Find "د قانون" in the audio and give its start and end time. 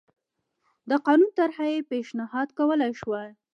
0.89-1.29